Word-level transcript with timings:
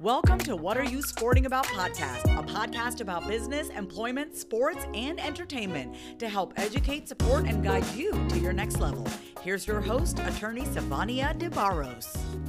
Welcome 0.00 0.38
to 0.40 0.56
What 0.56 0.76
Are 0.76 0.84
You 0.84 1.00
Sporting 1.00 1.46
About 1.46 1.64
podcast, 1.66 2.24
a 2.38 2.42
podcast 2.42 3.00
about 3.00 3.26
business, 3.26 3.68
employment, 3.70 4.36
sports, 4.36 4.86
and 4.92 5.18
entertainment 5.18 5.96
to 6.18 6.28
help 6.28 6.52
educate, 6.56 7.08
support, 7.08 7.46
and 7.46 7.64
guide 7.64 7.86
you 7.94 8.12
to 8.28 8.38
your 8.38 8.52
next 8.52 8.80
level. 8.80 9.06
Here's 9.40 9.66
your 9.66 9.80
host, 9.80 10.18
attorney 10.18 10.62
Sivonnia 10.62 11.38
DeBarros. 11.38 12.43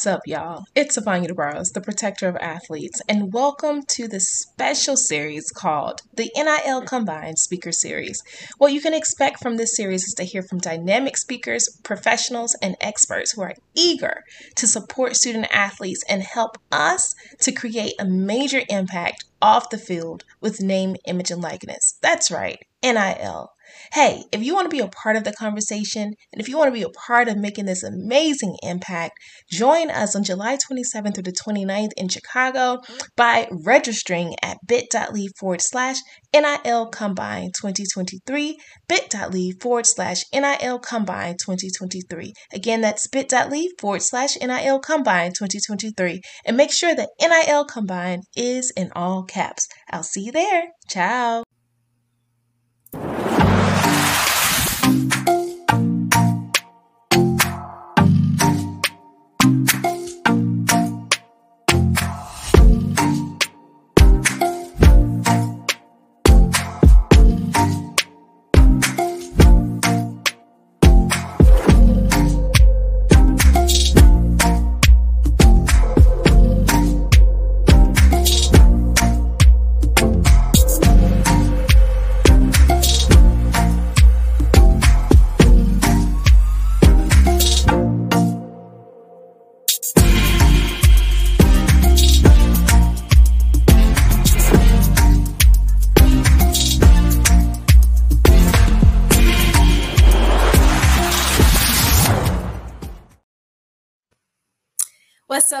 What's 0.00 0.06
up, 0.06 0.26
y'all? 0.26 0.64
It's 0.74 0.96
Sivonnia 0.96 1.28
DeBarros, 1.28 1.74
the 1.74 1.82
protector 1.82 2.26
of 2.26 2.36
athletes, 2.36 3.02
and 3.06 3.34
welcome 3.34 3.82
to 3.88 4.08
the 4.08 4.18
special 4.18 4.96
series 4.96 5.50
called 5.50 6.00
the 6.14 6.30
NIL 6.34 6.84
Combine 6.86 7.36
Speaker 7.36 7.70
Series. 7.70 8.22
What 8.56 8.72
you 8.72 8.80
can 8.80 8.94
expect 8.94 9.42
from 9.42 9.58
this 9.58 9.76
series 9.76 10.04
is 10.04 10.14
to 10.14 10.24
hear 10.24 10.42
from 10.42 10.56
dynamic 10.56 11.18
speakers, 11.18 11.68
professionals, 11.82 12.56
and 12.62 12.76
experts 12.80 13.32
who 13.32 13.42
are 13.42 13.52
eager 13.74 14.24
to 14.54 14.66
support 14.66 15.16
student 15.16 15.48
athletes 15.52 16.02
and 16.08 16.22
help 16.22 16.56
us 16.72 17.14
to 17.40 17.52
create 17.52 17.92
a 17.98 18.06
major 18.06 18.62
impact 18.70 19.26
off 19.42 19.68
the 19.68 19.76
field 19.76 20.24
with 20.40 20.62
name, 20.62 20.96
image, 21.06 21.30
and 21.30 21.42
likeness. 21.42 21.98
That's 22.00 22.30
right, 22.30 22.64
NIL. 22.82 23.52
Hey, 23.92 24.24
if 24.32 24.42
you 24.42 24.54
want 24.54 24.70
to 24.70 24.76
be 24.76 24.82
a 24.82 24.88
part 24.88 25.16
of 25.16 25.24
the 25.24 25.32
conversation 25.32 26.14
and 26.32 26.40
if 26.40 26.48
you 26.48 26.56
want 26.56 26.68
to 26.68 26.78
be 26.78 26.82
a 26.82 26.88
part 26.88 27.28
of 27.28 27.36
making 27.36 27.66
this 27.66 27.82
amazing 27.82 28.56
impact, 28.62 29.18
join 29.50 29.90
us 29.90 30.14
on 30.14 30.24
July 30.24 30.56
27th 30.56 31.14
through 31.14 31.24
the 31.24 31.32
29th 31.32 31.90
in 31.96 32.08
Chicago 32.08 32.78
by 33.16 33.48
registering 33.64 34.34
at 34.42 34.58
bit.ly 34.66 35.26
forward 35.38 35.60
slash 35.60 35.96
NIL 36.34 36.86
Combine 36.88 37.50
2023, 37.60 38.58
bit.ly 38.88 39.50
forward 39.60 39.86
slash 39.86 40.24
NIL 40.32 40.78
Combine 40.78 41.36
2023. 41.44 42.32
Again, 42.52 42.80
that's 42.80 43.06
bit.ly 43.08 43.68
forward 43.78 44.02
slash 44.02 44.36
NIL 44.40 44.80
Combine 44.80 45.30
2023. 45.30 46.20
And 46.46 46.56
make 46.56 46.72
sure 46.72 46.94
that 46.94 47.10
NIL 47.20 47.64
Combine 47.64 48.22
is 48.36 48.72
in 48.76 48.90
all 48.94 49.24
caps. 49.24 49.68
I'll 49.90 50.02
see 50.02 50.22
you 50.22 50.32
there. 50.32 50.68
Ciao. 50.88 51.44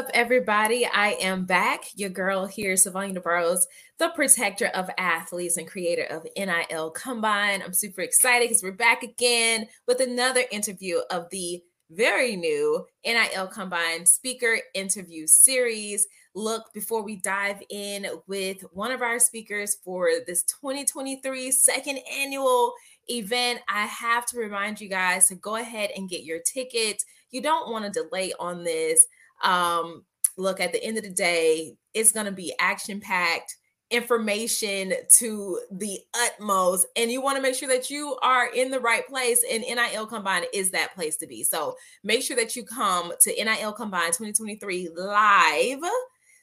Up, 0.00 0.08
everybody? 0.14 0.86
I 0.86 1.10
am 1.20 1.44
back. 1.44 1.84
Your 1.94 2.08
girl 2.08 2.46
here, 2.46 2.72
Sivonnia 2.72 3.18
DeBarros, 3.18 3.64
the 3.98 4.08
protector 4.14 4.68
of 4.68 4.88
athletes 4.96 5.58
and 5.58 5.68
creator 5.68 6.04
of 6.04 6.26
NIL 6.38 6.90
Combine. 6.92 7.60
I'm 7.60 7.74
super 7.74 8.00
excited 8.00 8.48
because 8.48 8.62
we're 8.62 8.72
back 8.72 9.02
again 9.02 9.66
with 9.86 10.00
another 10.00 10.44
interview 10.50 11.00
of 11.10 11.28
the 11.28 11.62
very 11.90 12.34
new 12.34 12.86
NIL 13.04 13.48
Combine 13.48 14.06
speaker 14.06 14.60
interview 14.72 15.26
series. 15.26 16.06
Look, 16.34 16.72
before 16.72 17.02
we 17.02 17.16
dive 17.16 17.62
in 17.68 18.06
with 18.26 18.62
one 18.72 18.92
of 18.92 19.02
our 19.02 19.18
speakers 19.18 19.76
for 19.84 20.08
this 20.26 20.44
2023 20.44 21.50
second 21.50 21.98
annual 22.10 22.72
event, 23.10 23.60
I 23.68 23.84
have 23.84 24.24
to 24.28 24.38
remind 24.38 24.80
you 24.80 24.88
guys 24.88 25.28
to 25.28 25.34
go 25.34 25.56
ahead 25.56 25.90
and 25.94 26.08
get 26.08 26.24
your 26.24 26.38
tickets. 26.38 27.04
You 27.30 27.42
don't 27.42 27.70
want 27.70 27.84
to 27.84 28.02
delay 28.02 28.32
on 28.40 28.64
this. 28.64 29.06
Um, 29.42 30.04
look, 30.36 30.60
at 30.60 30.72
the 30.72 30.82
end 30.82 30.96
of 30.96 31.04
the 31.04 31.10
day, 31.10 31.76
it's 31.94 32.12
going 32.12 32.26
to 32.26 32.32
be 32.32 32.54
action 32.58 33.00
packed 33.00 33.56
information 33.90 34.92
to 35.18 35.60
the 35.72 35.98
utmost 36.14 36.86
and 36.94 37.10
you 37.10 37.20
want 37.20 37.36
to 37.36 37.42
make 37.42 37.56
sure 37.56 37.68
that 37.68 37.90
you 37.90 38.16
are 38.22 38.46
in 38.54 38.70
the 38.70 38.78
right 38.78 39.06
place 39.08 39.44
and 39.50 39.62
NIL 39.62 40.06
Combine 40.06 40.44
is 40.54 40.70
that 40.70 40.94
place 40.94 41.16
to 41.16 41.26
be. 41.26 41.42
So 41.42 41.74
make 42.04 42.22
sure 42.22 42.36
that 42.36 42.54
you 42.54 42.64
come 42.64 43.12
to 43.20 43.44
NIL 43.44 43.72
Combine 43.72 44.12
2023 44.12 44.90
live 44.96 45.80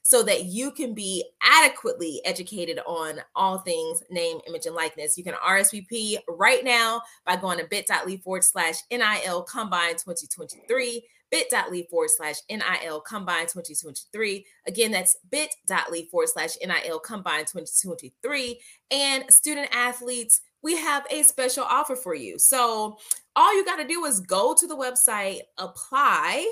so 0.03 0.23
that 0.23 0.45
you 0.45 0.71
can 0.71 0.93
be 0.93 1.23
adequately 1.41 2.21
educated 2.25 2.79
on 2.85 3.19
all 3.35 3.59
things 3.59 4.03
name, 4.09 4.39
image, 4.47 4.65
and 4.65 4.75
likeness. 4.75 5.17
You 5.17 5.23
can 5.23 5.33
RSVP 5.33 6.17
right 6.29 6.63
now 6.63 7.01
by 7.25 7.35
going 7.35 7.59
to 7.59 7.65
bit.ly 7.65 8.17
forward 8.23 8.43
slash 8.43 8.75
NIL 8.89 9.43
Combine 9.43 9.93
2023 9.93 11.03
bit.ly 11.31 11.85
forward 11.89 12.09
slash 12.09 12.35
NIL 12.49 13.01
Combine 13.01 13.43
2023. 13.43 14.45
Again, 14.67 14.91
that's 14.91 15.17
bit.ly 15.29 16.07
forward 16.09 16.29
slash 16.29 16.55
NIL 16.61 16.99
Combine 16.99 17.45
2023. 17.45 18.59
And 18.91 19.31
student 19.31 19.69
athletes, 19.71 20.41
we 20.61 20.77
have 20.77 21.05
a 21.11 21.23
special 21.23 21.63
offer 21.63 21.95
for 21.95 22.15
you. 22.15 22.39
So 22.39 22.97
all 23.35 23.55
you 23.55 23.65
got 23.65 23.77
to 23.77 23.88
do 23.88 24.05
is 24.05 24.19
go 24.19 24.55
to 24.55 24.67
the 24.67 24.75
website, 24.75 25.41
apply. 25.57 26.51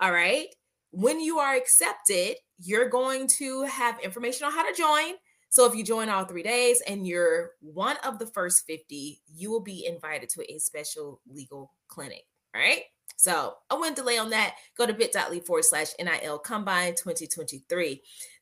All 0.00 0.12
right. 0.12 0.46
When 0.92 1.20
you 1.20 1.38
are 1.38 1.54
accepted, 1.54 2.36
you're 2.58 2.88
going 2.88 3.28
to 3.38 3.62
have 3.64 4.00
information 4.00 4.46
on 4.46 4.52
how 4.52 4.68
to 4.68 4.76
join. 4.76 5.14
So 5.48 5.66
if 5.66 5.74
you 5.74 5.82
join 5.82 6.08
all 6.08 6.24
three 6.24 6.44
days 6.44 6.80
and 6.86 7.06
you're 7.06 7.52
one 7.60 7.96
of 8.04 8.18
the 8.18 8.26
first 8.26 8.64
50, 8.66 9.20
you 9.34 9.50
will 9.50 9.60
be 9.60 9.84
invited 9.86 10.28
to 10.30 10.52
a 10.52 10.58
special 10.58 11.20
legal 11.28 11.74
clinic. 11.88 12.22
All 12.54 12.60
right. 12.60 12.82
So 13.20 13.56
I 13.68 13.74
wouldn't 13.74 13.96
delay 13.96 14.16
on 14.16 14.30
that. 14.30 14.54
Go 14.78 14.86
to 14.86 14.94
bit.ly 14.94 15.40
forward 15.40 15.66
slash 15.66 15.88
NIL 16.00 16.38
Combine 16.38 16.94
2023. 16.94 18.00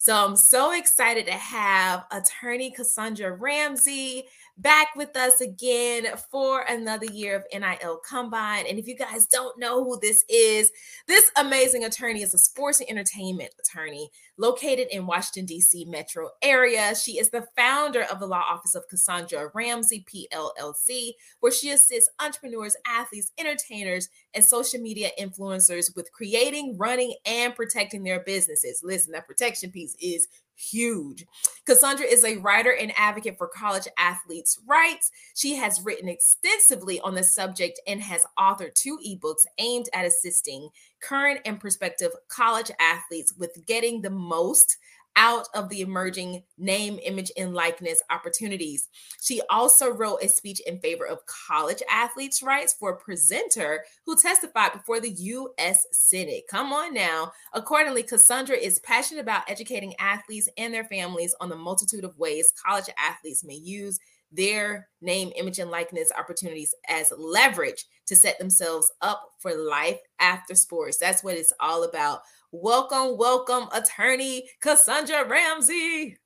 So 0.09 0.17
I'm 0.17 0.37
so 0.37 0.73
excited 0.73 1.27
to 1.27 1.35
have 1.35 2.07
attorney 2.11 2.75
Kassandra 2.75 3.39
Ramsey 3.39 4.27
back 4.57 4.89
with 4.97 5.17
us 5.17 5.41
again 5.41 6.07
for 6.31 6.63
another 6.63 7.07
year 7.07 7.37
of 7.37 7.45
NIL 7.53 8.01
Combine. 8.05 8.65
And 8.67 8.79
if 8.79 8.89
you 8.89 8.97
guys 8.97 9.27
don't 9.27 9.59
know 9.59 9.85
who 9.85 9.99
this 10.01 10.25
is, 10.29 10.73
this 11.07 11.31
amazing 11.37 11.85
attorney 11.85 12.23
is 12.23 12.35
a 12.35 12.39
sports 12.39 12.81
and 12.81 12.91
entertainment 12.91 13.51
attorney 13.61 14.11
located 14.37 14.89
in 14.91 15.07
Washington, 15.07 15.47
D.C. 15.47 15.85
metro 15.85 16.31
area. 16.43 16.95
She 16.95 17.19
is 17.19 17.31
the 17.31 17.47
founder 17.57 18.03
of 18.05 18.19
the 18.19 18.27
law 18.27 18.43
office 18.49 18.75
of 18.75 18.89
Kassandra 18.89 19.51
Ramsey, 19.55 20.05
PLLC, 20.09 21.13
where 21.41 21.53
she 21.53 21.71
assists 21.71 22.11
entrepreneurs, 22.21 22.77
athletes, 22.87 23.33
entertainers, 23.39 24.09
and 24.35 24.45
social 24.45 24.81
media 24.81 25.11
influencers 25.21 25.95
with 25.95 26.11
creating, 26.13 26.77
running, 26.79 27.15
and 27.27 27.55
protecting 27.55 28.03
their 28.03 28.21
businesses. 28.21 28.83
Listen, 28.83 29.13
that 29.13 29.27
protection 29.27 29.71
piece 29.71 29.95
is 30.01 30.29
huge. 30.59 31.25
Kassandra 31.69 32.11
is 32.11 32.25
a 32.25 32.37
writer 32.39 32.73
and 32.73 32.93
advocate 32.97 33.39
for 33.39 33.49
college 33.49 33.87
athletes' 33.97 34.59
rights. 34.67 35.11
She 35.37 35.55
has 35.55 35.81
written 35.85 36.09
extensively 36.09 37.01
on 37.01 37.15
the 37.15 37.23
subject 37.23 37.81
and 37.87 38.03
has 38.03 38.27
authored 38.39 38.75
two 38.75 38.99
ebooks 39.07 39.47
aimed 39.59 39.89
at 39.93 40.07
assisting 40.07 40.69
current 41.01 41.41
and 41.45 41.61
prospective 41.61 42.11
college 42.29 42.71
athletes 42.81 43.35
with 43.39 43.65
getting 43.67 44.03
the 44.03 44.11
most 44.11 44.77
out 45.19 45.49
of 45.53 45.69
the 45.69 45.81
emerging 45.81 46.45
name, 46.59 47.01
image, 47.05 47.33
and 47.37 47.53
likeness 47.53 48.01
opportunities. 48.09 48.89
She 49.21 49.43
also 49.51 49.91
wrote 49.91 50.23
a 50.23 50.29
speech 50.29 50.61
in 50.61 50.79
favor 50.79 51.05
of 51.05 51.27
college 51.27 51.83
athletes' 51.91 52.41
rights 52.41 52.73
for 52.73 52.93
a 52.93 52.97
presenter 52.97 53.85
who 54.07 54.17
testified 54.17 54.73
before 54.73 55.01
the 55.01 55.11
U.S. 55.11 55.85
Senate. 55.91 56.45
Come 56.49 56.73
on 56.73 56.95
now. 56.95 57.33
Accordingly, 57.53 58.05
Kassandra 58.05 58.57
is 58.57 58.79
passionate 58.79 59.21
about 59.21 59.51
educating 59.51 59.93
athletes 59.99 60.49
and 60.57 60.73
their 60.73 60.85
families 60.85 61.35
on 61.41 61.49
the 61.49 61.57
multitude 61.57 62.05
of 62.05 62.17
ways 62.17 62.53
college 62.65 62.89
athletes 62.97 63.43
may 63.45 63.55
use 63.57 63.99
their 64.31 64.89
name, 65.01 65.33
image, 65.37 65.59
and 65.59 65.71
likeness 65.71 66.13
opportunities 66.17 66.75
as 66.89 67.13
leverage 67.17 67.87
to 68.07 68.15
set 68.15 68.39
themselves 68.39 68.93
up 69.01 69.23
for 69.41 69.55
life 69.55 69.99
after 70.21 70.55
sports. 70.55 70.99
That's 70.99 71.25
what 71.25 71.37
it's 71.37 71.53
all 71.61 71.85
about. 71.85 72.21
Welcome, 72.51 73.19
welcome, 73.19 73.69
attorney 73.75 74.49
Kassandra 74.65 75.29
Ramsey. 75.29 76.17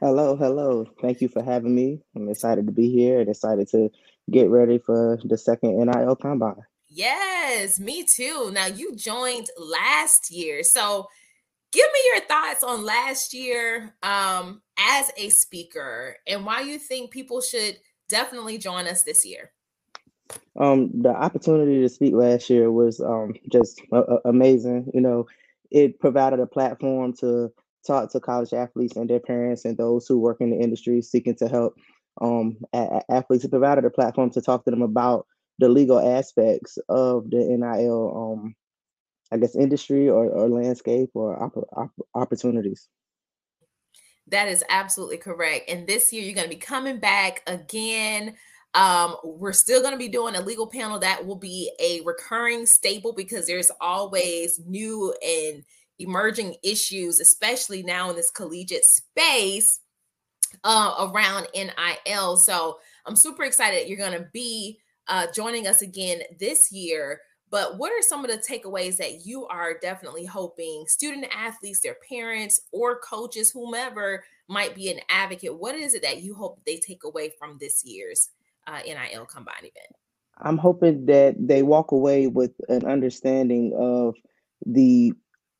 Hello, 0.00 0.36
hello. 0.36 0.86
Thank 1.02 1.20
you 1.20 1.26
for 1.26 1.42
having 1.42 1.74
me. 1.74 2.00
I'm 2.14 2.28
excited 2.28 2.64
to 2.66 2.72
be 2.72 2.90
here 2.90 3.18
and 3.18 3.28
excited 3.28 3.68
to 3.70 3.90
get 4.30 4.48
ready 4.50 4.78
for 4.78 5.18
the 5.24 5.36
second 5.36 5.76
NIL 5.76 6.14
combine. 6.14 6.62
Yes, 6.88 7.80
me 7.80 8.04
too. 8.04 8.52
Now 8.52 8.66
you 8.66 8.94
joined 8.94 9.48
last 9.58 10.30
year. 10.30 10.62
So 10.62 11.08
give 11.72 11.86
me 11.92 12.00
your 12.12 12.22
thoughts 12.26 12.62
on 12.62 12.84
last 12.84 13.34
year 13.34 13.96
um, 14.04 14.62
as 14.78 15.10
a 15.16 15.28
speaker 15.30 16.18
and 16.24 16.46
why 16.46 16.60
you 16.60 16.78
think 16.78 17.10
people 17.10 17.40
should 17.40 17.76
definitely 18.08 18.58
join 18.58 18.86
us 18.86 19.02
this 19.02 19.26
year. 19.26 19.50
Um, 20.58 20.90
the 21.02 21.10
opportunity 21.10 21.80
to 21.80 21.88
speak 21.88 22.14
last 22.14 22.50
year 22.50 22.70
was 22.70 23.00
um, 23.00 23.34
just 23.50 23.80
uh, 23.92 24.18
amazing. 24.24 24.90
You 24.92 25.00
know, 25.00 25.26
it 25.70 26.00
provided 26.00 26.40
a 26.40 26.46
platform 26.46 27.14
to 27.20 27.52
talk 27.86 28.10
to 28.12 28.20
college 28.20 28.52
athletes 28.52 28.96
and 28.96 29.08
their 29.08 29.20
parents 29.20 29.64
and 29.64 29.76
those 29.76 30.06
who 30.06 30.18
work 30.18 30.38
in 30.40 30.50
the 30.50 30.58
industry 30.58 31.00
seeking 31.02 31.36
to 31.36 31.48
help 31.48 31.74
um, 32.20 32.58
a- 32.72 33.02
athletes. 33.08 33.44
It 33.44 33.50
provided 33.50 33.84
a 33.84 33.90
platform 33.90 34.30
to 34.30 34.42
talk 34.42 34.64
to 34.64 34.70
them 34.70 34.82
about 34.82 35.26
the 35.58 35.68
legal 35.68 35.98
aspects 35.98 36.78
of 36.88 37.30
the 37.30 37.38
NIL, 37.38 38.34
um, 38.42 38.54
I 39.30 39.36
guess, 39.38 39.54
industry 39.54 40.08
or, 40.08 40.26
or 40.26 40.48
landscape 40.48 41.10
or 41.14 41.40
op- 41.42 41.68
op- 41.76 42.06
opportunities. 42.14 42.88
That 44.26 44.48
is 44.48 44.64
absolutely 44.68 45.18
correct. 45.18 45.68
And 45.68 45.86
this 45.86 46.12
year, 46.12 46.22
you're 46.22 46.34
going 46.34 46.48
to 46.48 46.54
be 46.54 46.60
coming 46.60 46.98
back 46.98 47.42
again. 47.46 48.36
Um, 48.74 49.16
we're 49.24 49.52
still 49.52 49.80
going 49.80 49.92
to 49.92 49.98
be 49.98 50.08
doing 50.08 50.36
a 50.36 50.40
legal 50.40 50.66
panel 50.66 50.98
that 51.00 51.26
will 51.26 51.36
be 51.36 51.72
a 51.80 52.00
recurring 52.02 52.66
staple 52.66 53.12
because 53.12 53.46
there's 53.46 53.70
always 53.80 54.60
new 54.64 55.12
and 55.22 55.64
emerging 55.98 56.54
issues, 56.62 57.20
especially 57.20 57.82
now 57.82 58.10
in 58.10 58.16
this 58.16 58.30
collegiate 58.30 58.84
space 58.84 59.80
uh, 60.64 61.10
around 61.12 61.48
NIL. 61.54 62.36
So 62.36 62.78
I'm 63.06 63.16
super 63.16 63.44
excited 63.44 63.88
you're 63.88 63.98
going 63.98 64.18
to 64.18 64.28
be 64.32 64.78
uh, 65.08 65.26
joining 65.34 65.66
us 65.66 65.82
again 65.82 66.20
this 66.38 66.70
year. 66.70 67.20
But 67.50 67.78
what 67.78 67.90
are 67.90 68.02
some 68.02 68.24
of 68.24 68.30
the 68.30 68.38
takeaways 68.38 68.96
that 68.98 69.26
you 69.26 69.46
are 69.46 69.74
definitely 69.76 70.24
hoping 70.24 70.84
student 70.86 71.26
athletes, 71.36 71.80
their 71.80 71.96
parents, 72.08 72.60
or 72.70 73.00
coaches, 73.00 73.50
whomever 73.50 74.22
might 74.46 74.76
be 74.76 74.88
an 74.88 75.00
advocate? 75.08 75.58
What 75.58 75.74
is 75.74 75.94
it 75.94 76.02
that 76.02 76.22
you 76.22 76.34
hope 76.34 76.60
they 76.64 76.76
take 76.76 77.02
away 77.02 77.32
from 77.36 77.58
this 77.58 77.84
year's 77.84 78.30
uh, 78.70 78.80
NIL 78.84 79.26
Combine 79.26 79.58
event? 79.58 79.94
I'm 80.38 80.58
hoping 80.58 81.06
that 81.06 81.34
they 81.38 81.62
walk 81.62 81.92
away 81.92 82.26
with 82.26 82.52
an 82.68 82.86
understanding 82.86 83.74
of 83.78 84.14
the 84.64 85.12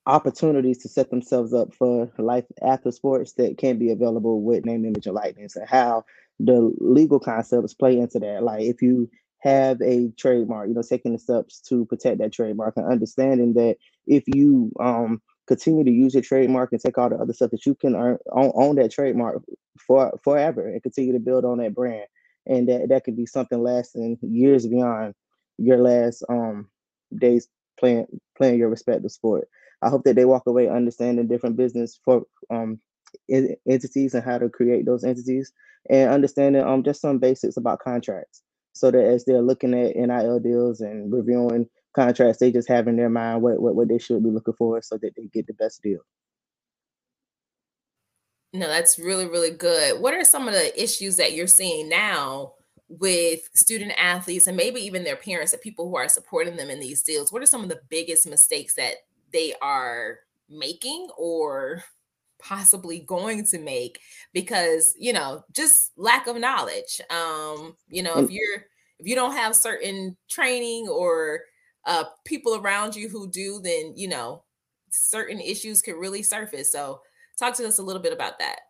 opportunities 0.07 0.79
to 0.79 0.89
set 0.89 1.11
themselves 1.11 1.53
up 1.53 1.75
for 1.75 2.11
life 2.19 2.47
after 2.63 2.91
sports 2.91 3.35
that 3.35 3.59
can 3.59 3.79
be 3.79 3.91
available 3.91 4.43
with 4.43 4.65
name, 4.65 4.85
image, 4.85 5.07
and 5.07 5.15
likeness, 5.15 5.57
and 5.57 5.69
how 5.69 6.05
the 6.39 6.75
legal 6.79 7.21
concepts 7.21 7.75
play 7.75 7.99
into 7.99 8.19
that. 8.19 8.43
Like 8.43 8.63
if 8.63 8.81
you 8.81 9.11
have 9.41 9.81
a 9.83 10.11
trademark, 10.17 10.69
you 10.69 10.75
know, 10.75 10.83
taking 10.83 11.13
the 11.13 11.19
steps 11.19 11.61
to 11.61 11.85
protect 11.87 12.19
that 12.19 12.33
trademark 12.33 12.77
and 12.77 12.91
understanding 12.91 13.55
that 13.55 13.77
if 14.07 14.25
you 14.27 14.73
um, 14.81 15.21
continue 15.47 15.85
to 15.85 15.91
use 15.91 16.15
your 16.15 16.23
trademark 16.23 16.73
and 16.73 16.81
take 16.81 16.97
all 16.97 17.11
the 17.11 17.17
other 17.17 17.33
stuff 17.33 17.51
that 17.51 17.67
you 17.67 17.75
can 17.75 17.95
earn, 17.95 18.19
own, 18.33 18.53
own 18.55 18.77
that 18.77 18.93
trademark 18.93 19.43
for 19.79 20.19
forever 20.23 20.67
and 20.67 20.83
continue 20.83 21.13
to 21.13 21.19
build 21.19 21.45
on 21.45 21.59
that 21.59 21.75
brand. 21.75 22.07
And 22.51 22.69
that, 22.69 22.89
that 22.91 23.05
could 23.05 23.17
be 23.17 23.27
something 23.27 23.63
lasting 23.63 24.19
years 24.21 24.67
beyond 24.67 25.15
your 25.57 25.79
last 25.79 26.23
um, 26.29 26.69
days 27.17 27.49
playing 27.79 28.07
playing 28.37 28.59
your 28.59 28.69
respective 28.69 29.13
sport. 29.13 29.49
I 29.83 29.89
hope 29.89 30.05
that 30.05 30.17
they 30.17 30.27
walk 30.27 30.43
away 30.47 30.69
understanding 30.69 31.29
different 31.29 31.57
business 31.57 31.99
for 32.05 32.25
um, 32.51 32.81
entities 33.31 34.15
and 34.15 34.25
how 34.25 34.39
to 34.39 34.49
create 34.49 34.85
those 34.85 35.05
entities 35.05 35.53
and 35.89 36.11
understanding 36.11 36.63
um, 36.63 36.83
just 36.83 37.01
some 37.01 37.19
basics 37.19 37.57
about 37.57 37.79
contracts 37.79 38.43
so 38.73 38.91
that 38.91 39.05
as 39.05 39.25
they're 39.25 39.43
looking 39.43 39.75
at 39.75 39.97
NIL 39.97 40.41
deals 40.41 40.81
and 40.81 41.13
reviewing 41.13 41.69
contracts, 41.95 42.39
they 42.39 42.53
just 42.53 42.69
have 42.69 42.89
in 42.89 42.97
their 42.97 43.09
mind 43.09 43.43
what, 43.43 43.61
what, 43.61 43.75
what 43.75 43.89
they 43.89 43.99
should 43.99 44.23
be 44.23 44.31
looking 44.31 44.55
for 44.55 44.83
so 44.83 44.99
that 44.99 45.13
they 45.17 45.27
get 45.33 45.47
the 45.47 45.55
best 45.55 45.83
deal. 45.83 46.01
No, 48.53 48.67
that's 48.67 48.99
really, 48.99 49.27
really 49.27 49.51
good. 49.51 50.01
What 50.01 50.15
are 50.15 50.25
some 50.25 50.49
of 50.49 50.55
the 50.55 50.83
issues 50.83 51.17
that 51.17 51.33
you're 51.35 51.47
seeing 51.47 51.89
now 51.89 52.55
with 52.89 53.49
student 53.55 53.93
athletes 53.97 54.49
and 54.49 54.57
maybe 54.57 54.81
even 54.81 55.05
their 55.05 55.17
parents 55.17 55.53
and 55.53 55.63
people 55.63 55.89
who 55.89 55.97
are 55.97 56.09
supporting 56.09 56.57
them 56.57 56.69
in 56.71 56.81
these 56.81 57.03
deals? 57.03 57.33
What 57.33 57.43
are 57.43 57.47
some 57.47 57.63
of 57.63 57.69
the 57.69 57.81
biggest 57.89 58.27
mistakes 58.29 58.75
that 58.75 58.95
they 59.33 59.55
are 59.63 60.19
making 60.49 61.09
or 61.17 61.85
possibly 62.41 63.01
going 63.01 63.45
to 63.45 63.59
make 63.59 64.01
because 64.33 64.95
you 64.99 65.13
know 65.13 65.45
just 65.55 65.93
lack 65.97 66.27
of 66.27 66.37
knowledge 66.37 67.01
um 67.11 67.77
you 67.89 68.03
know 68.03 68.19
if 68.19 68.31
you're 68.31 68.65
if 68.99 69.07
you 69.07 69.15
don't 69.15 69.35
have 69.37 69.55
certain 69.55 70.17
training 70.31 70.89
or 70.89 71.41
uh 71.87 72.05
people 72.25 72.57
around 72.57 72.97
you 72.97 73.09
who 73.09 73.31
do 73.31 73.61
then 73.63 73.93
you 73.97 74.09
know 74.09 74.43
certain 74.91 75.41
issues 75.41 75.83
could 75.83 75.97
really 75.97 76.23
surface 76.23 76.73
so 76.73 77.01
talk 77.41 77.55
to 77.55 77.67
us 77.67 77.79
a 77.79 77.83
little 77.83 78.03
bit 78.03 78.13
about 78.13 78.39
that 78.39 78.61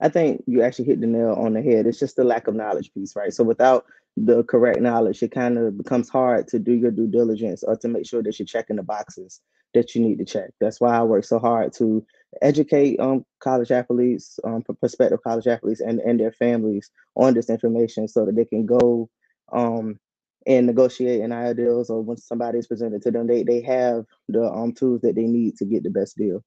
I 0.00 0.08
think 0.08 0.44
you 0.46 0.62
actually 0.62 0.86
hit 0.86 1.00
the 1.00 1.06
nail 1.06 1.32
on 1.32 1.54
the 1.54 1.62
head. 1.62 1.86
It's 1.86 1.98
just 1.98 2.16
the 2.16 2.24
lack 2.24 2.48
of 2.48 2.54
knowledge 2.54 2.92
piece, 2.92 3.16
right? 3.16 3.32
So 3.32 3.44
without 3.44 3.86
the 4.16 4.44
correct 4.44 4.80
knowledge, 4.80 5.22
it 5.22 5.30
kind 5.30 5.58
of 5.58 5.78
becomes 5.78 6.08
hard 6.08 6.48
to 6.48 6.58
do 6.58 6.72
your 6.72 6.90
due 6.90 7.06
diligence 7.06 7.62
or 7.62 7.76
to 7.76 7.88
make 7.88 8.06
sure 8.06 8.22
that 8.22 8.38
you're 8.38 8.46
checking 8.46 8.76
the 8.76 8.82
boxes 8.82 9.40
that 9.74 9.94
you 9.94 10.00
need 10.00 10.18
to 10.18 10.24
check. 10.24 10.50
That's 10.60 10.80
why 10.80 10.96
I 10.96 11.02
work 11.02 11.24
so 11.24 11.38
hard 11.38 11.72
to 11.74 12.04
educate 12.42 12.98
um, 13.00 13.24
college 13.40 13.70
athletes, 13.70 14.38
um, 14.44 14.62
prospective 14.80 15.22
college 15.22 15.46
athletes, 15.46 15.80
and, 15.80 16.00
and 16.00 16.18
their 16.18 16.32
families 16.32 16.90
on 17.14 17.34
this 17.34 17.50
information 17.50 18.08
so 18.08 18.24
that 18.26 18.36
they 18.36 18.44
can 18.44 18.64
go 18.64 19.08
um, 19.52 19.98
and 20.46 20.66
negotiate 20.66 21.26
NIL 21.26 21.54
deals 21.54 21.90
or 21.90 22.02
when 22.02 22.16
somebody 22.16 22.58
is 22.58 22.66
presented 22.66 23.02
to 23.02 23.10
them, 23.10 23.26
they, 23.26 23.42
they 23.42 23.60
have 23.62 24.04
the 24.28 24.44
um, 24.44 24.72
tools 24.72 25.00
that 25.02 25.14
they 25.14 25.24
need 25.24 25.56
to 25.56 25.64
get 25.64 25.82
the 25.82 25.90
best 25.90 26.16
deal. 26.16 26.42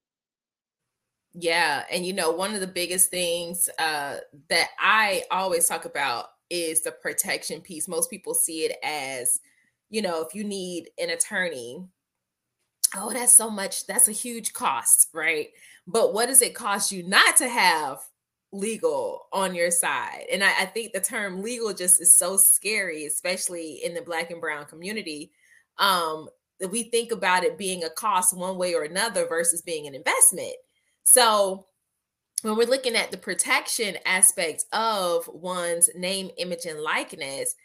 Yeah, 1.34 1.84
and 1.90 2.04
you 2.04 2.12
know, 2.12 2.32
one 2.32 2.54
of 2.54 2.60
the 2.60 2.66
biggest 2.66 3.10
things 3.10 3.68
uh, 3.78 4.16
that 4.48 4.68
I 4.78 5.22
always 5.30 5.68
talk 5.68 5.84
about 5.84 6.26
is 6.50 6.82
the 6.82 6.90
protection 6.90 7.60
piece. 7.60 7.86
Most 7.86 8.10
people 8.10 8.34
see 8.34 8.64
it 8.64 8.76
as, 8.82 9.40
you 9.90 10.02
know, 10.02 10.22
if 10.22 10.34
you 10.34 10.42
need 10.42 10.90
an 11.00 11.10
attorney, 11.10 11.84
oh, 12.96 13.12
that's 13.12 13.36
so 13.36 13.48
much, 13.48 13.86
that's 13.86 14.08
a 14.08 14.12
huge 14.12 14.52
cost, 14.52 15.08
right? 15.14 15.48
But 15.86 16.12
what 16.12 16.26
does 16.26 16.42
it 16.42 16.54
cost 16.54 16.90
you 16.90 17.04
not 17.04 17.36
to 17.36 17.48
have 17.48 18.00
legal 18.50 19.28
on 19.32 19.54
your 19.54 19.70
side? 19.70 20.24
And 20.32 20.42
I, 20.42 20.62
I 20.62 20.64
think 20.66 20.92
the 20.92 21.00
term 21.00 21.42
legal 21.42 21.72
just 21.72 22.00
is 22.00 22.16
so 22.16 22.36
scary, 22.36 23.06
especially 23.06 23.84
in 23.84 23.94
the 23.94 24.02
black 24.02 24.32
and 24.32 24.40
brown 24.40 24.66
community. 24.66 25.30
Um, 25.78 26.28
that 26.58 26.68
we 26.68 26.82
think 26.82 27.10
about 27.10 27.42
it 27.42 27.56
being 27.56 27.84
a 27.84 27.90
cost 27.90 28.36
one 28.36 28.58
way 28.58 28.74
or 28.74 28.82
another 28.82 29.26
versus 29.26 29.62
being 29.62 29.86
an 29.86 29.94
investment. 29.94 30.52
So 31.12 31.66
when 32.42 32.54
we're 32.54 32.68
looking 32.68 32.94
at 32.94 33.10
the 33.10 33.16
protection 33.16 33.96
aspects 34.06 34.64
of 34.72 35.26
one's 35.26 35.90
name, 35.96 36.30
image, 36.38 36.66
and 36.66 36.80
likeness, 36.80 37.56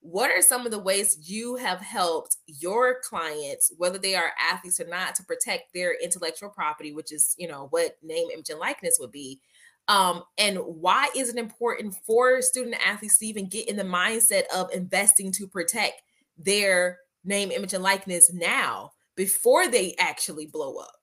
what 0.00 0.32
are 0.32 0.42
some 0.42 0.66
of 0.66 0.72
the 0.72 0.80
ways 0.80 1.16
you 1.30 1.54
have 1.54 1.80
helped 1.80 2.38
your 2.46 2.98
clients 3.08 3.72
whether 3.78 3.98
they 3.98 4.16
are 4.16 4.32
athletes 4.50 4.80
or 4.80 4.88
not 4.88 5.14
to 5.14 5.22
protect 5.22 5.72
their 5.72 5.94
intellectual 6.02 6.48
property 6.48 6.92
which 6.92 7.12
is 7.12 7.34
you 7.36 7.48
know 7.48 7.66
what 7.70 7.96
name 8.02 8.28
image 8.32 8.50
and 8.50 8.58
likeness 8.58 8.96
would 8.98 9.12
be? 9.12 9.38
Um, 9.86 10.24
and 10.36 10.58
why 10.58 11.08
is 11.14 11.28
it 11.28 11.36
important 11.36 11.94
for 12.04 12.42
student 12.42 12.84
athletes 12.84 13.18
to 13.18 13.26
even 13.26 13.48
get 13.48 13.68
in 13.68 13.76
the 13.76 13.84
mindset 13.84 14.42
of 14.52 14.72
investing 14.72 15.30
to 15.32 15.46
protect 15.46 16.02
their 16.36 16.98
name 17.24 17.52
image 17.52 17.74
and 17.74 17.84
likeness 17.84 18.32
now 18.32 18.90
before 19.14 19.68
they 19.68 19.94
actually 20.00 20.46
blow 20.46 20.78
up 20.78 20.97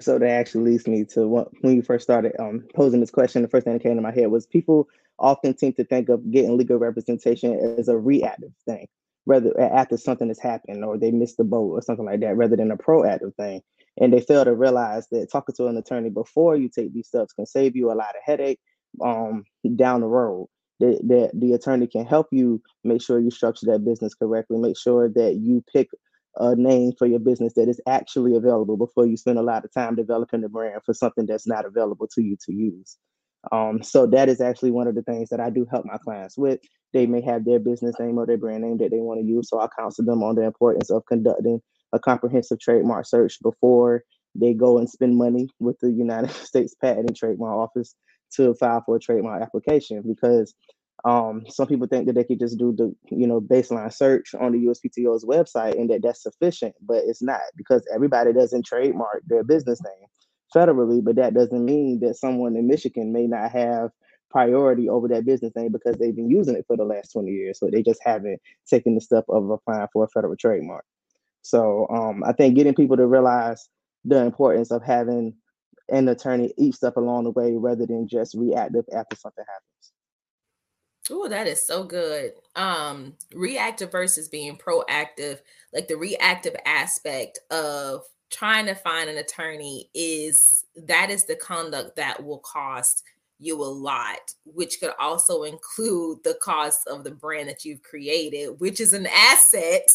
so 0.00 0.18
that 0.18 0.28
actually 0.28 0.70
leads 0.72 0.86
me 0.86 1.04
to 1.04 1.26
what, 1.26 1.48
when 1.62 1.76
you 1.76 1.82
first 1.82 2.04
started 2.04 2.32
um, 2.38 2.64
posing 2.74 3.00
this 3.00 3.10
question 3.10 3.42
the 3.42 3.48
first 3.48 3.64
thing 3.64 3.72
that 3.72 3.82
came 3.82 3.96
to 3.96 4.02
my 4.02 4.12
head 4.12 4.30
was 4.30 4.46
people 4.46 4.88
often 5.18 5.56
seem 5.56 5.72
to 5.74 5.84
think 5.84 6.08
of 6.08 6.30
getting 6.30 6.56
legal 6.56 6.78
representation 6.78 7.58
as 7.78 7.88
a 7.88 7.98
reactive 7.98 8.52
thing, 8.64 8.86
rather 9.26 9.58
after 9.60 9.96
something 9.96 10.28
has 10.28 10.38
happened 10.38 10.84
or 10.84 10.96
they 10.96 11.10
missed 11.10 11.36
the 11.36 11.44
boat 11.44 11.70
or 11.72 11.82
something 11.82 12.06
like 12.06 12.20
that, 12.20 12.36
rather 12.36 12.56
than 12.56 12.70
a 12.70 12.76
proactive 12.76 13.34
thing. 13.34 13.60
And 14.00 14.12
they 14.12 14.20
fail 14.20 14.44
to 14.44 14.54
realize 14.54 15.08
that 15.08 15.30
talking 15.30 15.54
to 15.56 15.66
an 15.66 15.76
attorney 15.76 16.10
before 16.10 16.56
you 16.56 16.68
take 16.68 16.92
these 16.92 17.08
steps 17.08 17.32
can 17.32 17.46
save 17.46 17.74
you 17.74 17.90
a 17.90 17.94
lot 17.94 18.10
of 18.10 18.22
headache 18.24 18.60
um, 19.04 19.44
down 19.76 20.00
the 20.00 20.06
road. 20.06 20.48
That, 20.80 21.00
the, 21.02 21.30
the 21.34 21.54
attorney 21.54 21.88
can 21.88 22.06
help 22.06 22.28
you 22.30 22.62
make 22.84 23.02
sure 23.02 23.18
you 23.18 23.32
structure 23.32 23.66
that 23.66 23.84
business 23.84 24.14
correctly, 24.14 24.58
make 24.58 24.78
sure 24.78 25.08
that 25.08 25.34
you 25.34 25.64
pick 25.72 25.88
a 26.38 26.54
name 26.54 26.92
for 26.98 27.06
your 27.06 27.18
business 27.18 27.54
that 27.54 27.68
is 27.68 27.80
actually 27.86 28.34
available 28.34 28.76
before 28.76 29.06
you 29.06 29.16
spend 29.16 29.38
a 29.38 29.42
lot 29.42 29.64
of 29.64 29.72
time 29.72 29.94
developing 29.94 30.40
the 30.40 30.48
brand 30.48 30.80
for 30.84 30.94
something 30.94 31.26
that's 31.26 31.46
not 31.46 31.66
available 31.66 32.06
to 32.14 32.22
you 32.22 32.36
to 32.46 32.52
use. 32.52 32.96
Um, 33.52 33.82
so 33.82 34.06
that 34.06 34.28
is 34.28 34.40
actually 34.40 34.70
one 34.70 34.88
of 34.88 34.94
the 34.94 35.02
things 35.02 35.28
that 35.30 35.40
I 35.40 35.50
do 35.50 35.66
help 35.70 35.84
my 35.84 35.96
clients 35.98 36.36
with. 36.36 36.60
They 36.92 37.06
may 37.06 37.20
have 37.22 37.44
their 37.44 37.58
business 37.58 37.96
name 37.98 38.18
or 38.18 38.26
their 38.26 38.38
brand 38.38 38.62
name 38.62 38.78
that 38.78 38.90
they 38.90 38.98
want 38.98 39.20
to 39.20 39.26
use. 39.26 39.48
So 39.48 39.60
I 39.60 39.68
counsel 39.78 40.04
them 40.04 40.22
on 40.22 40.34
the 40.34 40.42
importance 40.42 40.90
of 40.90 41.04
conducting 41.06 41.60
a 41.92 41.98
comprehensive 41.98 42.60
trademark 42.60 43.06
search 43.06 43.38
before 43.42 44.04
they 44.34 44.54
go 44.54 44.78
and 44.78 44.88
spend 44.88 45.16
money 45.16 45.48
with 45.58 45.78
the 45.80 45.90
United 45.90 46.30
States 46.46 46.74
Patent 46.74 47.08
and 47.08 47.16
Trademark 47.16 47.54
Office 47.54 47.94
to 48.34 48.54
file 48.54 48.82
for 48.84 48.96
a 48.96 49.00
trademark 49.00 49.42
application 49.42 50.02
because 50.06 50.54
um, 51.04 51.44
some 51.48 51.66
people 51.66 51.86
think 51.86 52.06
that 52.06 52.14
they 52.14 52.24
could 52.24 52.40
just 52.40 52.58
do 52.58 52.74
the 52.76 52.94
you 53.14 53.26
know 53.26 53.40
baseline 53.40 53.92
search 53.92 54.34
on 54.34 54.52
the 54.52 54.58
USPTO's 54.58 55.24
website 55.24 55.78
and 55.78 55.88
that 55.90 56.02
that's 56.02 56.22
sufficient, 56.22 56.74
but 56.82 57.04
it's 57.06 57.22
not 57.22 57.40
because 57.56 57.86
everybody 57.94 58.32
doesn't 58.32 58.66
trademark 58.66 59.22
their 59.26 59.44
business 59.44 59.80
name 59.82 60.08
federally, 60.54 61.02
but 61.02 61.16
that 61.16 61.34
doesn't 61.34 61.64
mean 61.64 62.00
that 62.00 62.16
someone 62.16 62.56
in 62.56 62.66
Michigan 62.66 63.12
may 63.12 63.26
not 63.26 63.52
have 63.52 63.90
priority 64.30 64.88
over 64.88 65.08
that 65.08 65.24
business 65.24 65.52
name 65.56 65.72
because 65.72 65.96
they've 65.96 66.16
been 66.16 66.30
using 66.30 66.54
it 66.54 66.64
for 66.66 66.76
the 66.76 66.84
last 66.84 67.12
20 67.12 67.30
years. 67.30 67.58
So 67.58 67.68
they 67.70 67.82
just 67.82 68.00
haven't 68.04 68.40
taken 68.66 68.94
the 68.94 69.00
step 69.00 69.24
of 69.28 69.48
applying 69.50 69.88
for 69.92 70.04
a 70.04 70.08
federal 70.08 70.36
trademark. 70.36 70.84
So 71.42 71.86
um, 71.88 72.22
I 72.24 72.32
think 72.32 72.56
getting 72.56 72.74
people 72.74 72.96
to 72.96 73.06
realize 73.06 73.68
the 74.04 74.18
importance 74.18 74.70
of 74.70 74.82
having 74.82 75.34
an 75.90 76.08
attorney 76.08 76.52
each 76.58 76.74
step 76.74 76.96
along 76.96 77.24
the 77.24 77.30
way 77.30 77.54
rather 77.56 77.86
than 77.86 78.06
just 78.06 78.34
reactive 78.34 78.84
after 78.94 79.16
something 79.16 79.44
happens. 79.46 79.92
Oh, 81.10 81.28
that 81.28 81.46
is 81.46 81.66
so 81.66 81.84
good. 81.84 82.32
Um, 82.56 83.14
reactive 83.34 83.90
versus 83.90 84.28
being 84.28 84.56
proactive, 84.56 85.40
like 85.72 85.88
the 85.88 85.96
reactive 85.96 86.56
aspect 86.66 87.38
of 87.50 88.04
trying 88.30 88.66
to 88.66 88.74
find 88.74 89.08
an 89.08 89.18
attorney 89.18 89.88
is 89.94 90.66
that 90.76 91.10
is 91.10 91.24
the 91.24 91.36
conduct 91.36 91.96
that 91.96 92.22
will 92.22 92.38
cost 92.38 93.04
you 93.38 93.62
a 93.62 93.64
lot, 93.64 94.34
which 94.44 94.80
could 94.80 94.92
also 94.98 95.42
include 95.44 96.18
the 96.24 96.38
cost 96.42 96.86
of 96.88 97.04
the 97.04 97.10
brand 97.10 97.48
that 97.48 97.64
you've 97.64 97.82
created, 97.82 98.60
which 98.60 98.80
is 98.80 98.92
an 98.92 99.06
asset 99.06 99.90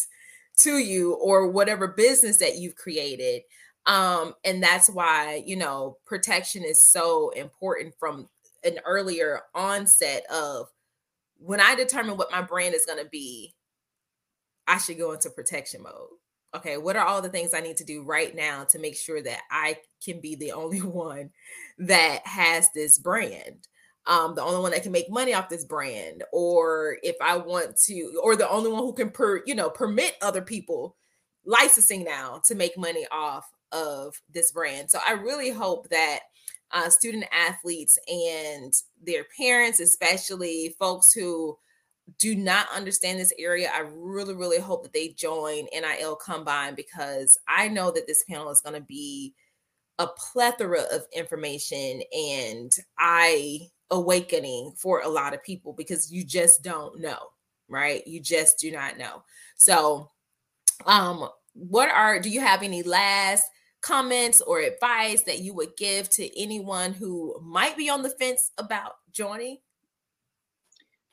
to 0.56 0.78
you 0.78 1.14
or 1.14 1.48
whatever 1.48 1.88
business 1.88 2.38
that 2.38 2.56
you've 2.56 2.76
created. 2.76 3.42
Um, 3.86 4.34
and 4.44 4.62
that's 4.62 4.88
why, 4.88 5.42
you 5.44 5.56
know, 5.56 5.98
protection 6.06 6.64
is 6.64 6.86
so 6.86 7.30
important 7.30 7.94
from 7.98 8.28
an 8.64 8.78
earlier 8.86 9.42
onset 9.54 10.24
of 10.30 10.68
when 11.38 11.60
I 11.60 11.74
determine 11.74 12.16
what 12.16 12.32
my 12.32 12.42
brand 12.42 12.74
is 12.74 12.86
going 12.86 13.02
to 13.02 13.08
be, 13.08 13.54
I 14.66 14.78
should 14.78 14.98
go 14.98 15.12
into 15.12 15.30
protection 15.30 15.82
mode. 15.82 16.08
Okay, 16.54 16.76
what 16.76 16.96
are 16.96 17.04
all 17.04 17.20
the 17.20 17.28
things 17.28 17.52
I 17.52 17.60
need 17.60 17.76
to 17.78 17.84
do 17.84 18.04
right 18.04 18.34
now 18.34 18.64
to 18.64 18.78
make 18.78 18.96
sure 18.96 19.20
that 19.22 19.40
I 19.50 19.78
can 20.04 20.20
be 20.20 20.36
the 20.36 20.52
only 20.52 20.80
one 20.80 21.30
that 21.78 22.26
has 22.26 22.68
this 22.74 22.98
brand? 22.98 23.68
Um, 24.06 24.34
the 24.34 24.42
only 24.42 24.60
one 24.60 24.72
that 24.72 24.82
can 24.82 24.92
make 24.92 25.10
money 25.10 25.32
off 25.32 25.48
this 25.48 25.64
brand, 25.64 26.24
or 26.30 26.98
if 27.02 27.16
I 27.22 27.38
want 27.38 27.78
to, 27.86 28.20
or 28.22 28.36
the 28.36 28.48
only 28.48 28.70
one 28.70 28.82
who 28.82 28.92
can 28.92 29.08
per, 29.08 29.42
you 29.46 29.54
know, 29.54 29.70
permit 29.70 30.16
other 30.20 30.42
people 30.42 30.94
licensing 31.46 32.04
now 32.04 32.42
to 32.44 32.54
make 32.54 32.76
money 32.76 33.06
off 33.10 33.48
of 33.72 34.14
this 34.32 34.52
brand. 34.52 34.90
So 34.90 34.98
I 35.06 35.12
really 35.12 35.50
hope 35.50 35.88
that 35.88 36.20
uh, 36.74 36.90
student 36.90 37.24
athletes 37.32 37.98
and 38.08 38.74
their 39.00 39.24
parents, 39.38 39.80
especially 39.80 40.74
folks 40.78 41.12
who 41.12 41.56
do 42.18 42.34
not 42.34 42.66
understand 42.74 43.18
this 43.18 43.32
area, 43.38 43.70
I 43.72 43.84
really, 43.94 44.34
really 44.34 44.58
hope 44.58 44.82
that 44.82 44.92
they 44.92 45.10
join 45.10 45.66
NIL 45.72 46.16
Combine 46.16 46.74
because 46.74 47.38
I 47.48 47.68
know 47.68 47.90
that 47.92 48.06
this 48.06 48.24
panel 48.28 48.50
is 48.50 48.60
going 48.60 48.74
to 48.74 48.86
be 48.86 49.34
a 49.98 50.08
plethora 50.08 50.82
of 50.92 51.06
information 51.14 52.02
and 52.12 52.72
eye 52.98 53.60
awakening 53.90 54.72
for 54.76 55.00
a 55.02 55.08
lot 55.08 55.32
of 55.32 55.44
people 55.44 55.72
because 55.72 56.12
you 56.12 56.24
just 56.24 56.62
don't 56.64 57.00
know, 57.00 57.30
right? 57.68 58.04
You 58.06 58.20
just 58.20 58.58
do 58.58 58.72
not 58.72 58.98
know. 58.98 59.22
So, 59.56 60.10
um, 60.86 61.28
what 61.54 61.88
are 61.88 62.18
do 62.18 62.28
you 62.28 62.40
have 62.40 62.64
any 62.64 62.82
last 62.82 63.44
comments 63.84 64.40
or 64.40 64.60
advice 64.60 65.22
that 65.22 65.40
you 65.40 65.52
would 65.54 65.76
give 65.76 66.08
to 66.08 66.40
anyone 66.40 66.94
who 66.94 67.38
might 67.42 67.76
be 67.76 67.90
on 67.90 68.02
the 68.02 68.10
fence 68.10 68.50
about 68.56 68.94
joining? 69.12 69.58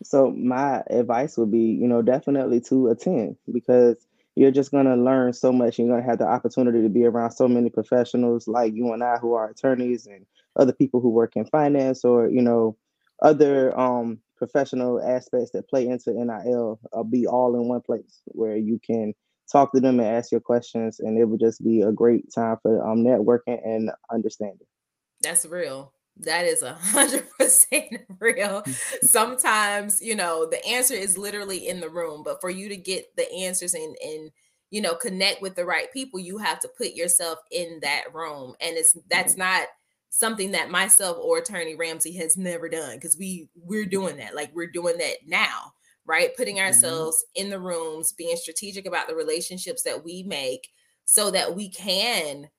So 0.04 0.32
my 0.32 0.82
advice 0.90 1.38
would 1.38 1.52
be, 1.52 1.60
you 1.80 1.88
know, 1.88 2.02
definitely 2.02 2.62
to 2.62 2.88
attend 2.88 3.36
because 3.52 4.08
you're 4.36 4.52
just 4.52 4.72
going 4.72 4.86
to 4.86 4.96
learn 4.96 5.34
so 5.34 5.52
much. 5.52 5.78
You're 5.78 5.90
going 5.90 6.02
to 6.02 6.10
have 6.10 6.20
the 6.20 6.28
opportunity 6.28 6.82
to 6.82 6.90
be 6.90 7.06
around 7.06 7.32
so 7.32 7.48
many 7.48 7.70
professionals 7.70 8.48
like 8.48 8.74
you 8.74 8.94
and 8.94 9.04
I 9.04 9.18
who 9.18 9.34
are 9.34 9.50
attorneys 9.50 10.08
and 10.08 10.26
other 10.56 10.74
people 10.74 11.02
who 11.02 11.10
work 11.10 11.36
in 11.36 11.46
finance 11.46 12.06
or, 12.06 12.30
you 12.30 12.42
know, 12.42 12.78
other 13.22 13.78
um, 13.78 14.20
professional 14.38 15.02
aspects 15.02 15.52
that 15.52 15.70
play 15.70 15.88
into 15.88 16.14
NIL 16.14 16.80
uh, 16.94 17.04
be 17.04 17.28
all 17.28 17.56
in 17.56 17.68
one 17.68 17.82
place 17.82 18.22
where 18.28 18.56
you 18.56 18.80
can 18.80 19.14
talk 19.52 19.72
to 19.74 19.80
them 19.80 20.00
and 20.00 20.08
ask 20.08 20.32
your 20.32 20.42
questions, 20.42 21.00
and 21.00 21.18
it 21.18 21.26
would 21.26 21.40
just 21.40 21.64
be 21.64 21.82
a 21.82 21.92
great 21.92 22.32
time 22.34 22.58
for 22.62 22.86
um, 22.86 23.04
networking 23.04 23.60
and 23.66 23.92
understanding. 24.12 24.68
That's 25.22 25.46
real. 25.46 25.94
That 26.18 26.46
is 26.46 26.62
a 26.62 26.74
hundred 26.74 27.28
percent 27.40 28.02
real. 28.20 28.64
Sometimes, 29.02 30.02
you 30.02 30.16
know, 30.16 30.46
the 30.50 30.64
answer 30.66 30.94
is 30.94 31.18
literally 31.18 31.68
in 31.68 31.80
the 31.80 31.90
room, 31.90 32.24
but 32.24 32.42
for 32.42 32.50
you 32.50 32.70
to 32.70 32.78
get 32.78 33.16
the 33.16 33.32
answers 33.32 33.74
and 33.74 33.96
and 34.04 34.32
you 34.70 34.82
know 34.82 34.96
connect 34.96 35.42
with 35.42 35.56
the 35.56 35.66
right 35.66 35.92
people, 35.94 36.20
you 36.20 36.38
have 36.38 36.60
to 36.62 36.70
put 36.78 36.94
yourself 36.94 37.40
in 37.52 37.80
that 37.82 38.14
room, 38.14 38.54
and 38.62 38.78
it's 38.78 38.98
that's 39.10 39.34
mm-hmm. 39.34 39.42
not 39.42 39.68
something 40.12 40.52
that 40.52 40.70
myself 40.70 41.18
or 41.22 41.38
attorney 41.38 41.76
Ramsey 41.76 42.12
has 42.18 42.36
never 42.36 42.68
done 42.68 42.96
because 42.96 43.18
we 43.18 43.48
we're 43.56 43.86
doing 43.86 44.18
that 44.18 44.36
like 44.36 44.52
we're 44.54 44.70
doing 44.70 44.98
that 44.98 45.16
now 45.26 45.72
right? 46.06 46.36
Putting 46.36 46.58
mm-hmm. 46.58 46.66
ourselves 46.66 47.18
mm-hmm. 47.18 47.46
in 47.46 47.50
the 47.50 47.60
rooms, 47.60 48.14
being 48.14 48.36
strategic 48.38 48.86
about 48.86 49.08
the 49.08 49.16
relationships 49.16 49.84
that 49.84 50.04
we 50.04 50.24
make 50.24 50.70
so 51.06 51.32
that 51.32 51.56
we 51.56 51.70
can 51.70 52.50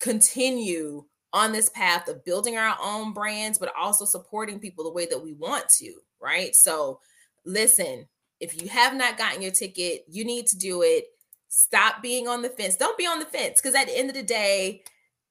continue 0.00 1.04
on 1.32 1.52
this 1.52 1.68
path 1.70 2.08
of 2.08 2.24
building 2.24 2.56
our 2.56 2.76
own 2.82 3.12
brands, 3.12 3.58
but 3.58 3.72
also 3.76 4.04
supporting 4.04 4.58
people 4.58 4.84
the 4.84 4.92
way 4.92 5.06
that 5.06 5.22
we 5.22 5.32
want 5.34 5.68
to, 5.68 5.92
right? 6.20 6.54
So, 6.54 7.00
listen, 7.44 8.06
if 8.40 8.60
you 8.60 8.68
have 8.68 8.94
not 8.94 9.18
gotten 9.18 9.42
your 9.42 9.50
ticket, 9.50 10.04
you 10.08 10.24
need 10.24 10.46
to 10.48 10.58
do 10.58 10.82
it. 10.82 11.04
Stop 11.48 12.02
being 12.02 12.28
on 12.28 12.42
the 12.42 12.48
fence. 12.50 12.76
Don't 12.76 12.98
be 12.98 13.06
on 13.06 13.18
the 13.18 13.24
fence 13.24 13.60
because 13.60 13.74
at 13.74 13.86
the 13.86 13.98
end 13.98 14.10
of 14.10 14.16
the 14.16 14.22
day, 14.22 14.82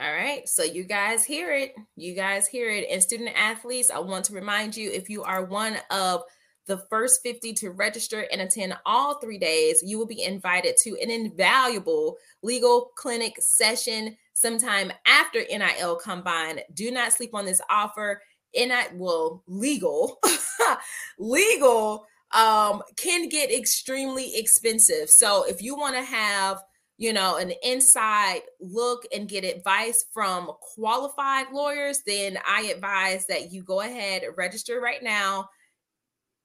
All 0.00 0.12
right. 0.12 0.48
So 0.48 0.62
you 0.62 0.84
guys 0.84 1.24
hear 1.24 1.52
it. 1.52 1.74
You 1.96 2.14
guys 2.14 2.46
hear 2.46 2.70
it. 2.70 2.86
And 2.88 3.02
student 3.02 3.30
athletes, 3.36 3.90
I 3.90 3.98
want 3.98 4.26
to 4.26 4.32
remind 4.32 4.76
you 4.76 4.92
if 4.92 5.10
you 5.10 5.24
are 5.24 5.44
one 5.44 5.76
of 5.90 6.22
the 6.66 6.78
first 6.90 7.22
50 7.22 7.52
to 7.54 7.70
register 7.70 8.26
and 8.32 8.40
attend 8.40 8.74
all 8.86 9.18
three 9.18 9.38
days, 9.38 9.82
you 9.84 9.98
will 9.98 10.06
be 10.06 10.22
invited 10.22 10.76
to 10.82 10.96
an 11.02 11.10
invaluable 11.10 12.16
legal 12.42 12.92
clinic 12.96 13.34
session 13.40 14.16
sometime 14.32 14.92
after 15.06 15.40
NIL 15.50 15.96
Combine. 15.96 16.60
Do 16.72 16.90
not 16.90 17.12
sleep 17.12 17.34
on 17.34 17.44
this 17.44 17.60
offer. 17.70 18.22
NIL, 18.54 18.84
well, 18.94 19.42
legal, 19.46 20.20
legal 21.18 22.06
um, 22.32 22.82
can 22.96 23.28
get 23.28 23.52
extremely 23.52 24.36
expensive. 24.36 25.10
So 25.10 25.44
if 25.48 25.60
you 25.62 25.76
want 25.76 25.96
to 25.96 26.02
have 26.02 26.62
you 26.96 27.12
know, 27.12 27.36
an 27.36 27.52
inside 27.62 28.42
look 28.60 29.04
and 29.12 29.28
get 29.28 29.44
advice 29.44 30.04
from 30.12 30.50
qualified 30.60 31.46
lawyers, 31.52 32.02
then 32.06 32.38
I 32.46 32.72
advise 32.74 33.26
that 33.26 33.52
you 33.52 33.64
go 33.64 33.80
ahead 33.80 34.22
register 34.36 34.80
right 34.80 35.02
now. 35.02 35.48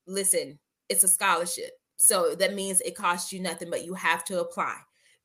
Listen, 0.10 0.60
it's 0.90 1.04
a 1.04 1.08
scholarship. 1.08 1.72
So 1.96 2.34
that 2.36 2.56
means 2.56 2.82
it 2.82 2.96
costs 2.96 3.32
you 3.32 3.40
nothing, 3.40 3.70
but 3.70 3.86
you 3.86 3.94
have 3.94 4.26
to 4.26 4.42
apply. 4.42 4.76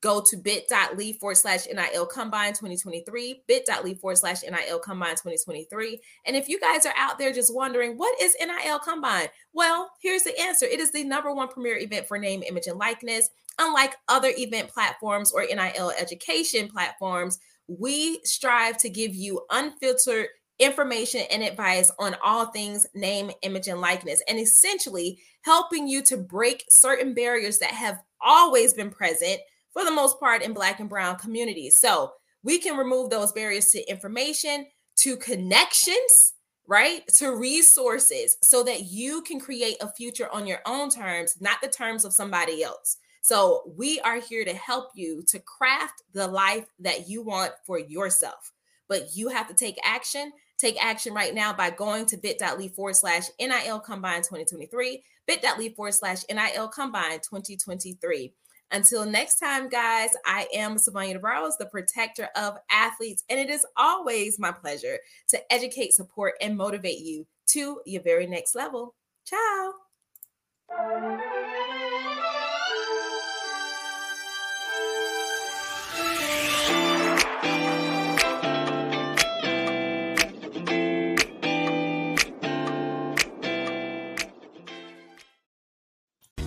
Go 0.02 0.20
to 0.20 0.36
bit.ly 0.36 1.14
forward 1.18 1.36
slash 1.36 1.66
NIL 1.66 2.04
Combine 2.04 2.52
2023, 2.52 3.44
bit.ly 3.48 3.94
forward 3.94 4.18
slash 4.18 4.42
NIL 4.42 4.78
Combine 4.80 5.12
2023. 5.12 5.98
And 6.26 6.36
if 6.36 6.46
you 6.46 6.60
guys 6.60 6.84
are 6.84 6.92
out 6.98 7.18
there 7.18 7.32
just 7.32 7.54
wondering, 7.54 7.96
what 7.96 8.20
is 8.20 8.36
NIL 8.38 8.80
Combine? 8.80 9.28
Well, 9.54 9.90
here's 10.02 10.24
the 10.24 10.38
answer 10.38 10.66
it 10.66 10.78
is 10.78 10.92
the 10.92 11.04
number 11.04 11.32
one 11.32 11.48
premier 11.48 11.78
event 11.78 12.06
for 12.06 12.18
name, 12.18 12.42
image, 12.42 12.66
and 12.66 12.78
likeness. 12.78 13.30
Unlike 13.58 13.94
other 14.08 14.32
event 14.36 14.68
platforms 14.68 15.32
or 15.32 15.46
NIL 15.46 15.92
education 15.98 16.68
platforms, 16.68 17.38
we 17.66 18.20
strive 18.24 18.76
to 18.78 18.90
give 18.90 19.14
you 19.14 19.40
unfiltered 19.50 20.26
information 20.58 21.22
and 21.30 21.42
advice 21.42 21.90
on 21.98 22.16
all 22.22 22.46
things 22.46 22.86
name, 22.94 23.30
image, 23.42 23.68
and 23.68 23.80
likeness, 23.80 24.22
and 24.28 24.38
essentially 24.38 25.20
helping 25.42 25.88
you 25.88 26.02
to 26.02 26.16
break 26.16 26.64
certain 26.68 27.14
barriers 27.14 27.58
that 27.58 27.72
have 27.72 27.98
always 28.20 28.74
been 28.74 28.90
present 28.90 29.40
for 29.72 29.84
the 29.84 29.90
most 29.90 30.18
part 30.20 30.42
in 30.42 30.52
Black 30.52 30.80
and 30.80 30.88
Brown 30.88 31.16
communities. 31.16 31.78
So 31.78 32.12
we 32.42 32.58
can 32.58 32.76
remove 32.76 33.10
those 33.10 33.32
barriers 33.32 33.66
to 33.70 33.90
information, 33.90 34.66
to 34.98 35.16
connections, 35.16 36.34
right? 36.66 37.02
To 37.18 37.36
resources 37.36 38.36
so 38.42 38.62
that 38.62 38.84
you 38.84 39.22
can 39.22 39.40
create 39.40 39.76
a 39.80 39.92
future 39.92 40.28
on 40.32 40.46
your 40.46 40.60
own 40.66 40.90
terms, 40.90 41.36
not 41.40 41.60
the 41.60 41.68
terms 41.68 42.04
of 42.04 42.12
somebody 42.12 42.62
else. 42.62 42.96
So, 43.22 43.72
we 43.74 44.00
are 44.00 44.20
here 44.20 44.44
to 44.44 44.52
help 44.52 44.90
you 44.94 45.22
to 45.28 45.38
craft 45.38 46.02
the 46.12 46.28
life 46.28 46.66
that 46.80 47.08
you 47.08 47.22
want 47.22 47.52
for 47.64 47.78
yourself. 47.78 48.52
But 48.86 49.16
you 49.16 49.30
have 49.30 49.48
to 49.48 49.54
take 49.54 49.76
action. 49.82 50.30
Take 50.58 50.82
action 50.82 51.14
right 51.14 51.34
now 51.34 51.52
by 51.52 51.70
going 51.70 52.06
to 52.06 52.16
bit.ly 52.16 52.68
forward 52.68 52.96
slash 52.96 53.24
NIL 53.40 53.80
Combine 53.80 54.22
2023, 54.22 55.02
bit.ly 55.26 55.68
forward 55.76 55.94
slash 55.94 56.22
NIL 56.30 56.68
Combine 56.68 57.18
2023. 57.18 58.32
Until 58.70 59.04
next 59.04 59.38
time, 59.38 59.68
guys, 59.68 60.10
I 60.24 60.48
am 60.54 60.76
Sivonnia 60.76 61.20
Barrows, 61.20 61.56
the 61.58 61.66
protector 61.66 62.28
of 62.34 62.56
athletes, 62.70 63.22
and 63.28 63.38
it 63.38 63.50
is 63.50 63.64
always 63.76 64.38
my 64.38 64.52
pleasure 64.52 64.98
to 65.28 65.52
educate, 65.52 65.92
support, 65.92 66.34
and 66.40 66.56
motivate 66.56 67.00
you 67.00 67.26
to 67.48 67.80
your 67.86 68.02
very 68.02 68.26
next 68.26 68.54
level. 68.54 68.94
Ciao. 69.26 69.83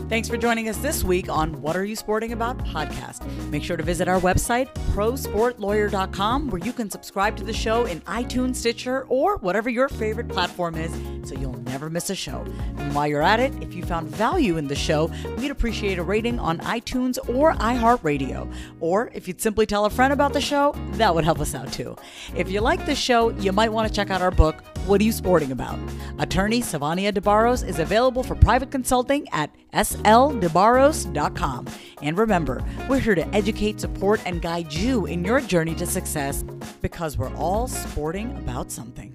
Thanks 0.09 0.29
for 0.29 0.37
joining 0.37 0.69
us 0.69 0.77
this 0.77 1.03
week 1.03 1.27
on 1.27 1.61
What 1.61 1.75
Are 1.75 1.83
You 1.83 1.97
Sporting 1.97 2.31
About 2.31 2.57
podcast. 2.59 3.25
Make 3.49 3.61
sure 3.61 3.75
to 3.75 3.83
visit 3.83 4.07
our 4.07 4.21
website, 4.21 4.73
prosportlawyer.com, 4.93 6.49
where 6.49 6.61
you 6.63 6.71
can 6.71 6.89
subscribe 6.89 7.35
to 7.35 7.43
the 7.43 7.51
show 7.51 7.83
in 7.83 7.99
iTunes, 8.01 8.55
Stitcher, 8.55 9.05
or 9.09 9.35
whatever 9.39 9.69
your 9.69 9.89
favorite 9.89 10.29
platform 10.29 10.75
is 10.75 10.93
so 11.27 11.35
you'll 11.35 11.61
never 11.63 11.89
miss 11.89 12.09
a 12.09 12.15
show. 12.15 12.45
And 12.77 12.95
while 12.95 13.05
you're 13.05 13.21
at 13.21 13.41
it, 13.41 13.53
if 13.61 13.73
you 13.73 13.83
found 13.83 14.07
value 14.07 14.55
in 14.55 14.69
the 14.69 14.75
show, 14.75 15.11
we'd 15.37 15.51
appreciate 15.51 15.99
a 15.99 16.03
rating 16.03 16.39
on 16.39 16.59
iTunes 16.59 17.17
or 17.35 17.53
iHeartRadio. 17.55 18.49
Or 18.79 19.11
if 19.13 19.27
you'd 19.27 19.41
simply 19.41 19.65
tell 19.65 19.83
a 19.83 19.89
friend 19.89 20.13
about 20.13 20.31
the 20.31 20.39
show, 20.39 20.73
that 20.93 21.13
would 21.13 21.25
help 21.25 21.41
us 21.41 21.53
out 21.53 21.73
too. 21.73 21.97
If 22.33 22.49
you 22.49 22.61
like 22.61 22.85
the 22.85 22.95
show, 22.95 23.31
you 23.31 23.51
might 23.51 23.73
want 23.73 23.89
to 23.89 23.93
check 23.93 24.09
out 24.09 24.21
our 24.21 24.31
book, 24.31 24.63
What 24.87 25.01
Are 25.01 25.03
You 25.03 25.11
Sporting 25.11 25.51
About? 25.51 25.77
Attorney 26.17 26.61
Sivonnia 26.61 27.11
DeBarros 27.11 27.67
is 27.67 27.79
available 27.79 28.23
for 28.23 28.35
private 28.35 28.71
consulting 28.71 29.27
at 29.33 29.53
sldebarros.com. 29.73 31.67
And 32.01 32.17
remember, 32.17 32.63
we're 32.89 32.99
here 32.99 33.15
to 33.15 33.27
educate, 33.35 33.81
support, 33.81 34.21
and 34.25 34.41
guide 34.41 34.73
you 34.73 35.05
in 35.05 35.25
your 35.25 35.41
journey 35.41 35.75
to 35.75 35.85
success 35.85 36.45
because 36.81 37.17
we're 37.17 37.35
all 37.35 37.67
sporting 37.67 38.31
about 38.37 38.71
something. 38.71 39.13